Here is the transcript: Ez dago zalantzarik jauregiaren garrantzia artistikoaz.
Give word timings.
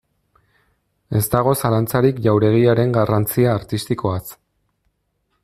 Ez 1.19 1.21
dago 1.33 1.53
zalantzarik 1.61 2.23
jauregiaren 2.29 2.97
garrantzia 2.97 3.53
artistikoaz. 3.61 4.23